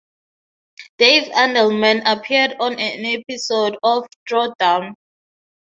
Dave 0.97 1.31
Andelman 1.31 2.01
appeared 2.07 2.55
on 2.59 2.79
an 2.79 3.05
episode 3.05 3.77
of 3.83 4.07
Throwdown! 4.27 4.95